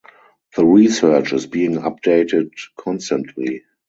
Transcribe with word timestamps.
The 0.55 0.65
research 0.65 1.31
is 1.31 1.45
being 1.45 1.73
updated 1.75 2.49
constantly. 2.75 3.65